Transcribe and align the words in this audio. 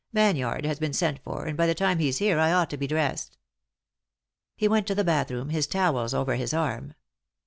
Banyard 0.13 0.65
has 0.65 0.79
been 0.79 0.93
sent 0.93 1.19
for, 1.23 1.45
and 1.45 1.55
by 1.55 1.67
the 1.67 1.75
time 1.75 1.99
he's 1.99 2.17
here 2.17 2.39
I 2.39 2.51
ought 2.53 2.71
to 2.71 2.77
be 2.77 2.87
dressed." 2.87 3.37
He 4.57 4.67
went 4.67 4.87
to 4.87 4.95
the 4.95 5.03
bath 5.03 5.29
room, 5.29 5.49
his 5.49 5.67
towels 5.67 6.15
over 6.15 6.33
his 6.37 6.55
arm. 6.55 6.95